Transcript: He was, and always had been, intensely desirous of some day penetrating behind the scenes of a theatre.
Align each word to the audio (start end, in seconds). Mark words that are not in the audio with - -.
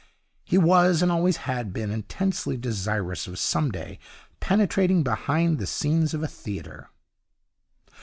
He 0.43 0.57
was, 0.57 1.03
and 1.03 1.11
always 1.11 1.37
had 1.45 1.71
been, 1.71 1.91
intensely 1.91 2.57
desirous 2.57 3.27
of 3.27 3.37
some 3.37 3.69
day 3.71 3.99
penetrating 4.39 5.03
behind 5.03 5.59
the 5.59 5.67
scenes 5.67 6.15
of 6.15 6.23
a 6.23 6.27
theatre. 6.27 6.89